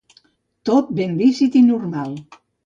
[0.69, 2.17] Tot ben lícit i normal.